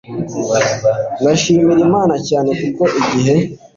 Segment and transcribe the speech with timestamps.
[1.21, 3.33] Ndashimira Imana cyane kuko igihe